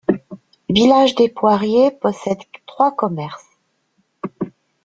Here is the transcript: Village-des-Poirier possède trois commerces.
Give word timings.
Village-des-Poirier 0.67 1.91
possède 1.91 2.39
trois 2.65 2.91
commerces. 2.91 3.59